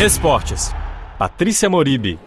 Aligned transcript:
Esportes. 0.00 0.72
Patrícia 1.18 1.68
Moribi. 1.68 2.20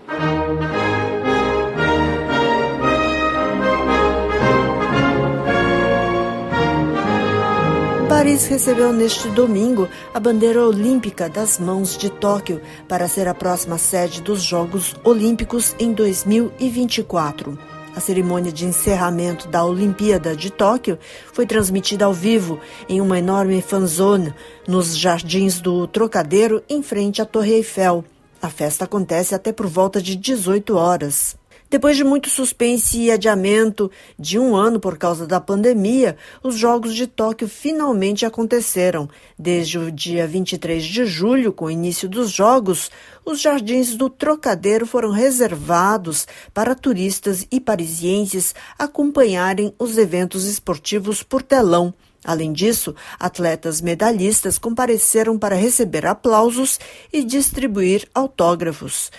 Paris 8.09 8.45
recebeu 8.47 8.91
neste 8.91 9.29
domingo 9.29 9.87
a 10.13 10.19
bandeira 10.19 10.61
olímpica 10.61 11.29
das 11.29 11.57
mãos 11.59 11.97
de 11.97 12.09
Tóquio 12.09 12.61
para 12.89 13.07
ser 13.07 13.29
a 13.29 13.33
próxima 13.33 13.77
sede 13.77 14.21
dos 14.21 14.43
Jogos 14.43 14.93
Olímpicos 15.05 15.73
em 15.79 15.93
2024. 15.93 17.57
A 17.93 17.99
cerimônia 17.99 18.51
de 18.51 18.65
encerramento 18.65 19.49
da 19.49 19.65
Olimpíada 19.65 20.35
de 20.35 20.49
Tóquio 20.49 20.97
foi 21.33 21.45
transmitida 21.45 22.05
ao 22.05 22.13
vivo 22.13 22.59
em 22.87 23.01
uma 23.01 23.19
enorme 23.19 23.61
fanzone 23.61 24.33
nos 24.65 24.97
jardins 24.97 25.59
do 25.59 25.85
Trocadeiro, 25.87 26.63
em 26.69 26.81
frente 26.81 27.21
à 27.21 27.25
Torre 27.25 27.55
Eiffel. 27.55 28.05
A 28.41 28.49
festa 28.49 28.85
acontece 28.85 29.35
até 29.35 29.51
por 29.51 29.67
volta 29.67 30.01
de 30.01 30.15
18 30.15 30.75
horas. 30.75 31.35
Depois 31.71 31.95
de 31.95 32.03
muito 32.03 32.29
suspense 32.29 32.99
e 32.99 33.09
adiamento 33.09 33.89
de 34.19 34.37
um 34.37 34.57
ano 34.57 34.77
por 34.77 34.97
causa 34.97 35.25
da 35.25 35.39
pandemia, 35.39 36.17
os 36.43 36.57
Jogos 36.57 36.93
de 36.93 37.07
Tóquio 37.07 37.47
finalmente 37.47 38.25
aconteceram. 38.25 39.09
Desde 39.39 39.79
o 39.79 39.89
dia 39.89 40.27
23 40.27 40.83
de 40.83 41.05
julho, 41.05 41.53
com 41.53 41.63
o 41.63 41.71
início 41.71 42.09
dos 42.09 42.29
Jogos, 42.29 42.91
os 43.23 43.39
jardins 43.39 43.95
do 43.95 44.09
Trocadeiro 44.09 44.85
foram 44.85 45.11
reservados 45.11 46.27
para 46.53 46.75
turistas 46.75 47.47
e 47.49 47.57
parisienses 47.57 48.53
acompanharem 48.77 49.73
os 49.79 49.97
eventos 49.97 50.43
esportivos 50.43 51.23
por 51.23 51.41
telão. 51.41 51.93
Além 52.21 52.51
disso, 52.51 52.93
atletas 53.17 53.79
medalhistas 53.79 54.57
compareceram 54.57 55.39
para 55.39 55.55
receber 55.55 56.05
aplausos 56.05 56.81
e 57.13 57.23
distribuir 57.23 58.09
autógrafos. 58.13 59.09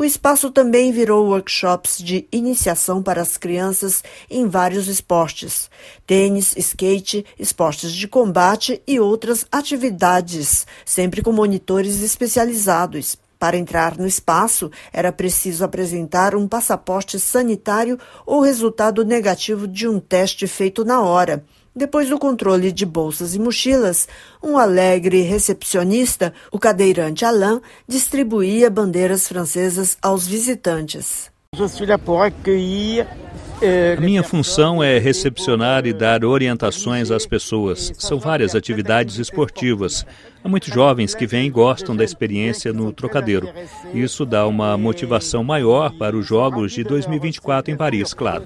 O 0.00 0.04
espaço 0.04 0.50
também 0.50 0.90
virou 0.92 1.26
workshops 1.26 1.98
de 1.98 2.26
iniciação 2.32 3.02
para 3.02 3.20
as 3.20 3.36
crianças 3.36 4.02
em 4.30 4.48
vários 4.48 4.88
esportes: 4.88 5.68
tênis, 6.06 6.56
skate, 6.56 7.22
esportes 7.38 7.92
de 7.92 8.08
combate 8.08 8.80
e 8.86 8.98
outras 8.98 9.44
atividades, 9.52 10.66
sempre 10.86 11.20
com 11.20 11.32
monitores 11.32 12.00
especializados. 12.00 13.18
Para 13.38 13.58
entrar 13.58 13.98
no 13.98 14.06
espaço, 14.06 14.70
era 14.90 15.12
preciso 15.12 15.64
apresentar 15.64 16.34
um 16.34 16.48
passaporte 16.48 17.20
sanitário 17.20 17.98
ou 18.24 18.40
resultado 18.40 19.04
negativo 19.04 19.68
de 19.68 19.86
um 19.86 20.00
teste 20.00 20.46
feito 20.46 20.82
na 20.82 21.02
hora. 21.02 21.44
Depois 21.74 22.08
do 22.08 22.18
controle 22.18 22.72
de 22.72 22.84
bolsas 22.84 23.34
e 23.34 23.38
mochilas, 23.38 24.08
um 24.42 24.58
alegre 24.58 25.22
recepcionista, 25.22 26.34
o 26.50 26.58
cadeirante 26.58 27.24
Alain, 27.24 27.60
distribuía 27.86 28.68
bandeiras 28.68 29.28
francesas 29.28 29.96
aos 30.02 30.26
visitantes. 30.26 31.30
A 33.96 34.00
minha 34.00 34.22
função 34.22 34.82
é 34.82 34.98
recepcionar 34.98 35.84
e 35.84 35.92
dar 35.92 36.24
orientações 36.24 37.10
às 37.10 37.26
pessoas. 37.26 37.92
São 37.98 38.18
várias 38.18 38.54
atividades 38.54 39.18
esportivas. 39.18 40.06
Há 40.44 40.48
muitos 40.48 40.72
jovens 40.72 41.14
que 41.14 41.26
vêm 41.26 41.48
e 41.48 41.50
gostam 41.50 41.94
da 41.94 42.04
experiência 42.04 42.72
no 42.72 42.92
trocadeiro. 42.92 43.48
Isso 43.92 44.24
dá 44.24 44.46
uma 44.46 44.78
motivação 44.78 45.44
maior 45.44 45.92
para 45.98 46.16
os 46.16 46.26
Jogos 46.26 46.72
de 46.72 46.84
2024 46.84 47.72
em 47.72 47.76
Paris, 47.76 48.14
claro. 48.14 48.44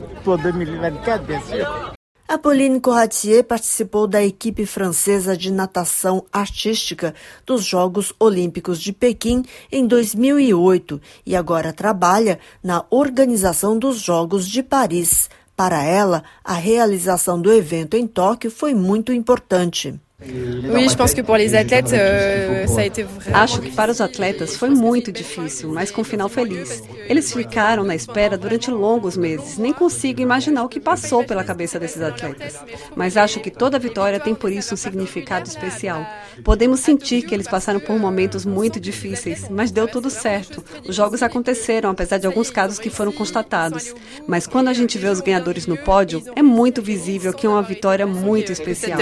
Apolline 2.27 2.80
Corratier 2.80 3.44
participou 3.44 4.06
da 4.06 4.25
equipe 4.25 4.64
francesa 4.64 5.36
de 5.36 5.53
natação 5.53 6.25
artística 6.33 7.14
dos 7.44 7.62
Jogos 7.62 8.14
Olímpicos 8.19 8.81
de 8.81 8.94
Pequim 8.94 9.44
em 9.70 9.86
2008 9.86 10.98
e 11.27 11.36
agora 11.36 11.70
trabalha 11.70 12.39
na 12.62 12.83
organização 12.89 13.78
dos 13.78 13.98
Jogos 13.98 14.48
de 14.48 14.62
Paris. 14.62 15.28
Para 15.54 15.84
ela, 15.84 16.25
a 16.43 16.54
realização 16.54 17.38
do 17.41 17.53
evento 17.53 17.94
em 17.94 18.06
Tóquio 18.06 18.50
foi 18.50 18.72
muito 18.72 19.12
importante. 19.12 20.00
Oui, 20.26 20.88
je 20.88 20.96
pense 20.96 21.14
que 21.14 21.22
pour 21.22 21.36
les 21.36 21.54
athlètes, 21.54 21.92
euh, 21.92 22.66
ça 22.66 22.80
a 22.80 22.86
été 22.86 23.02
vraiment 23.02 23.38
Acho 23.38 23.60
que 23.60 23.70
para 23.70 23.92
os 23.92 24.00
atletas 24.00 24.56
foi 24.56 24.70
muito 24.70 25.12
difícil, 25.12 25.70
mas 25.70 25.90
com 25.90 26.00
um 26.00 26.04
final 26.04 26.28
feliz. 26.28 26.82
Eles 27.08 27.32
ficaram 27.32 27.84
na 27.84 27.94
espera 27.94 28.38
durante 28.38 28.70
longos 28.70 29.16
meses. 29.16 29.58
Nem 29.58 29.72
consigo 29.72 30.20
imaginar 30.20 30.64
o 30.64 30.68
que 30.68 30.80
passou 30.80 31.24
pela 31.24 31.44
cabeça 31.44 31.78
desses 31.78 32.00
atletas. 32.00 32.58
Mas 32.96 33.16
acho 33.16 33.40
que 33.40 33.50
toda 33.50 33.78
vitória 33.78 34.18
tem 34.18 34.34
por 34.34 34.50
isso 34.50 34.74
um 34.74 34.76
significado 34.76 35.48
especial. 35.48 36.06
Podemos 36.42 36.80
sentir 36.80 37.22
que 37.22 37.34
eles 37.34 37.46
passaram 37.46 37.78
por 37.78 37.98
momentos 37.98 38.44
muito 38.44 38.80
difíceis, 38.80 39.48
mas 39.50 39.70
deu 39.70 39.86
tudo 39.86 40.08
certo. 40.10 40.64
Os 40.88 40.94
jogos 40.94 41.22
aconteceram, 41.22 41.91
apesar 41.91 42.18
de 42.18 42.26
alguns 42.26 42.50
casos 42.50 42.78
que 42.78 42.91
foram 42.91 43.12
constatados. 43.12 43.94
Mas 44.26 44.46
quando 44.46 44.68
a 44.68 44.72
gente 44.72 44.98
vê 44.98 45.08
os 45.08 45.20
ganhadores 45.20 45.66
no 45.66 45.76
pódio, 45.76 46.22
é 46.34 46.42
muito 46.42 46.80
visível 46.80 47.32
que 47.32 47.46
é 47.46 47.50
uma 47.50 47.62
vitória 47.62 48.06
muito 48.06 48.50
especial. 48.50 48.98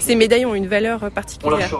Ces 0.00 0.16
médailles 0.16 0.46
ont 0.46 0.56
une 0.56 0.65
valeur 0.66 1.10
particulière. 1.10 1.70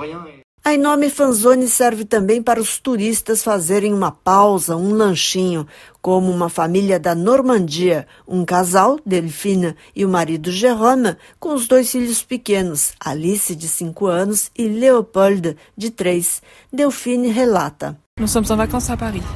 A 0.67 0.75
enorme 0.75 1.09
fanzone 1.09 1.69
serve 1.69 2.05
também 2.05 2.43
para 2.43 2.61
os 2.61 2.81
turistas 2.81 3.41
fazerem 3.41 3.95
uma 3.95 4.11
pausa, 4.11 4.77
um 4.77 4.93
lanchinho, 4.95 5.65
como 6.03 6.29
uma 6.29 6.49
família 6.49 6.99
da 6.99 7.15
Normandia, 7.15 8.05
um 8.27 8.45
casal, 8.45 8.99
Delphine 9.07 9.77
e 9.95 10.05
o 10.05 10.09
marido 10.09 10.51
Jérôme, 10.51 11.17
com 11.39 11.55
os 11.55 11.69
dois 11.69 11.93
filhos 11.93 12.25
pequenos, 12.25 12.95
Alice, 12.99 13.55
de 13.55 13.69
5 13.69 14.07
anos, 14.07 14.51
e 14.59 14.67
Leopold, 14.67 15.57
de 15.77 15.89
3. 15.89 16.43
Delphine 16.73 17.29
relata. 17.29 17.97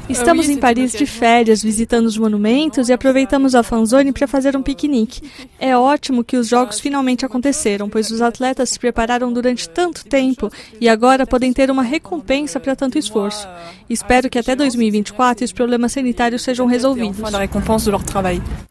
Estamos 0.09 0.49
em 0.49 0.57
Paris 0.57 0.93
de 0.93 1.05
férias, 1.05 1.63
visitando 1.63 2.07
os 2.07 2.17
monumentos 2.17 2.89
e 2.89 2.95
aproveitamos 2.95 3.55
a 3.55 3.63
fanzone 3.63 4.11
para 4.11 4.27
fazer 4.27 4.57
um 4.57 4.63
piquenique. 4.63 5.31
É 5.59 5.77
ótimo 5.77 6.25
que 6.25 6.39
os 6.39 6.49
jogos 6.49 6.81
finalmente 6.81 7.27
aconteceram, 7.27 7.91
pois 7.91 8.11
os 8.11 8.23
atletas 8.23 8.71
se 8.71 8.79
prepararam 8.79 9.31
durante 9.35 9.69
tanto 9.69 10.07
tempo 10.07 10.51
e 10.81 10.89
agora 10.89 11.27
podem 11.27 11.53
ter 11.53 11.71
uma 11.71 11.83
recompensa 11.83 12.59
para 12.59 12.75
tanto 12.75 12.97
esforço. 12.97 13.47
Espero 13.89 14.31
que 14.31 14.39
até 14.39 14.57
2024 14.57 15.45
os 15.45 15.53
problemas 15.53 15.93
sanitários 15.93 16.41
sejam 16.41 16.65
resolvidos. 16.65 17.19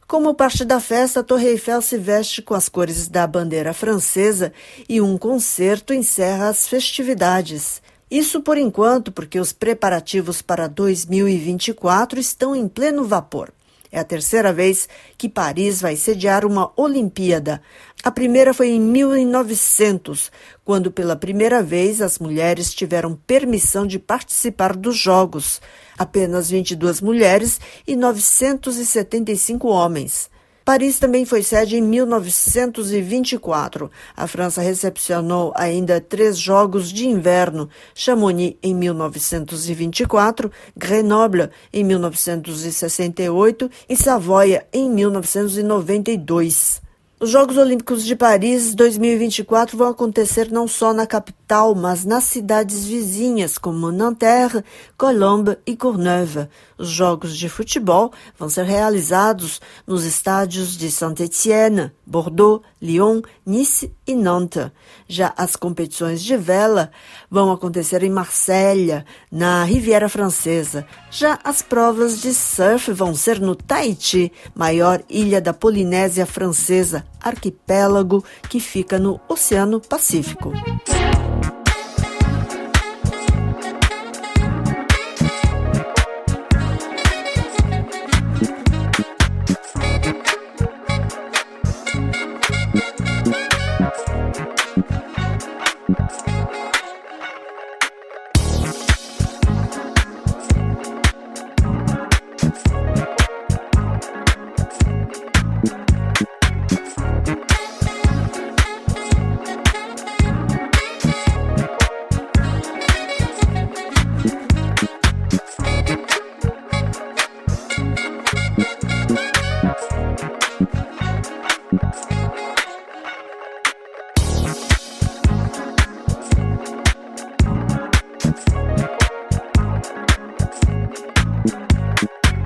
Como 0.07 0.33
parte 0.33 0.65
da 0.65 0.79
festa, 0.79 1.19
a 1.19 1.23
Torre 1.23 1.49
Eiffel 1.49 1.83
se 1.83 1.99
veste 1.99 2.41
com 2.41 2.55
as 2.55 2.67
cores 2.67 3.07
da 3.07 3.27
bandeira 3.27 3.75
francesa 3.75 4.51
e 4.89 4.99
um 4.99 5.19
concerto 5.19 5.93
encerra 5.93 6.49
as 6.49 6.67
festividades. 6.67 7.79
Isso 8.09 8.41
por 8.41 8.57
enquanto, 8.57 9.11
porque 9.11 9.39
os 9.39 9.53
preparativos 9.53 10.41
para 10.41 10.67
2024 10.67 12.19
estão 12.19 12.55
em 12.55 12.67
pleno 12.67 13.05
vapor. 13.05 13.51
É 13.91 13.99
a 13.99 14.03
terceira 14.03 14.53
vez 14.53 14.87
que 15.17 15.27
Paris 15.27 15.81
vai 15.81 15.95
sediar 15.95 16.45
uma 16.45 16.71
Olimpíada. 16.75 17.61
A 18.03 18.11
primeira 18.11 18.53
foi 18.53 18.69
em 18.69 18.79
1900, 18.79 20.31
quando 20.63 20.91
pela 20.91 21.15
primeira 21.15 21.63
vez 21.63 22.01
as 22.01 22.19
mulheres 22.19 22.73
tiveram 22.73 23.15
permissão 23.27 23.87
de 23.87 23.97
participar 23.97 24.75
dos 24.75 24.95
Jogos. 24.95 25.59
Apenas 25.97 26.49
22 26.49 27.01
mulheres 27.01 27.59
e 27.87 27.95
975 27.95 29.67
homens. 29.67 30.29
Paris 30.69 30.99
também 30.99 31.25
foi 31.25 31.41
sede 31.41 31.77
em 31.77 31.81
1924. 31.81 33.89
A 34.15 34.27
França 34.27 34.61
recepcionou 34.61 35.51
ainda 35.55 35.99
três 35.99 36.37
Jogos 36.37 36.93
de 36.93 37.07
Inverno: 37.07 37.67
Chamonix 37.95 38.55
em 38.61 38.75
1924, 38.75 40.51
Grenoble 40.77 41.49
em 41.73 41.83
1968 41.83 43.67
e 43.89 43.95
Savoia 43.95 44.63
em 44.71 44.87
1992. 44.87 46.83
Os 47.19 47.31
Jogos 47.31 47.57
Olímpicos 47.57 48.05
de 48.05 48.15
Paris 48.15 48.75
2024 48.75 49.75
vão 49.75 49.89
acontecer 49.89 50.51
não 50.51 50.67
só 50.67 50.93
na 50.93 51.07
capital, 51.07 51.38
mas 51.75 52.05
nas 52.05 52.25
cidades 52.25 52.85
vizinhas, 52.85 53.57
como 53.57 53.91
Nanterre, 53.91 54.63
Colombes 54.95 55.57
e 55.65 55.75
Courneuve. 55.75 56.47
Os 56.77 56.89
Jogos 56.89 57.35
de 57.35 57.49
Futebol 57.49 58.11
vão 58.37 58.49
ser 58.49 58.65
realizados 58.65 59.59
nos 59.87 60.05
estádios 60.05 60.77
de 60.77 60.91
Saint-Étienne, 60.91 61.91
Bordeaux, 62.05 62.63
Lyon, 62.79 63.21
Nice 63.43 63.91
e 64.05 64.15
Nantes. 64.15 64.69
Já 65.07 65.33
as 65.35 65.55
competições 65.55 66.21
de 66.23 66.37
vela 66.37 66.91
vão 67.31 67.51
acontecer 67.51 68.03
em 68.03 68.11
Marselha, 68.11 69.03
na 69.31 69.63
Riviera 69.63 70.07
Francesa. 70.07 70.85
Já 71.09 71.39
as 71.43 71.63
provas 71.63 72.21
de 72.21 72.31
surf 72.31 72.91
vão 72.93 73.15
ser 73.15 73.41
no 73.41 73.55
Tahiti, 73.55 74.31
maior 74.53 75.01
ilha 75.09 75.41
da 75.41 75.53
Polinésia 75.53 76.27
Francesa, 76.27 77.03
arquipélago 77.19 78.23
que 78.47 78.59
fica 78.59 78.99
no 78.99 79.19
Oceano 79.27 79.81
Pacífico. 79.81 80.53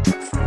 Bye. 0.04 0.43